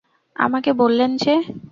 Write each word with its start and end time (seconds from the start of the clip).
আমাকে 0.35 0.71
বললেন 0.73 1.11
যে! 1.17 1.33